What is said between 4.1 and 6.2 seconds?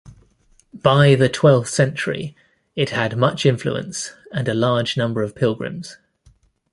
and a large number of pilgrims.